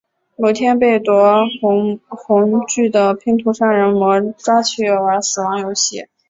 [0.35, 6.07] 某天被夺魂锯的拼图杀人魔抓去玩死亡游戏。